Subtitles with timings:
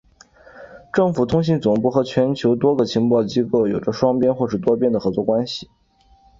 [0.91, 5.69] 政府通信总部和全球多个情报机构有着双边或是多边的合作关系。